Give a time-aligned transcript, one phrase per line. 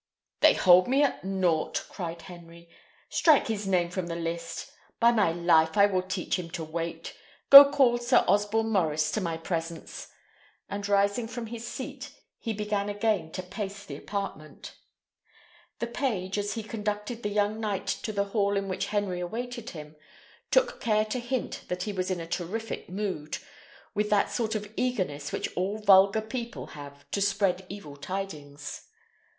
[0.39, 2.67] "They hold me at nought!" cried Henry.
[3.09, 4.71] "Strike his name from the list!
[4.99, 7.13] By my life, I will teach him to wait!
[7.51, 10.07] Go call Sir Osborne Maurice to my presence,"
[10.67, 14.75] and rising from his seat, he began again to pace the apartment.
[15.77, 19.69] The page, as he conducted the young knight to the hall in which Henry awaited
[19.69, 19.95] him,
[20.49, 23.37] took care to hint that he was in a terrific mood,
[23.93, 28.87] with that sort of eagerness which all vulgar people have to spread evil tidings.